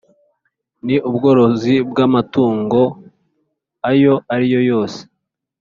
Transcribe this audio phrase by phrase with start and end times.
[0.85, 2.79] n’ubworozi bw’amatungo
[3.91, 4.99] ayo ari yose